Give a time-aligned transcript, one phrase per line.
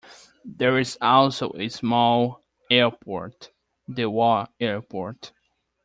[0.43, 3.51] There is also a small airport,
[3.87, 5.31] the Wa Airport.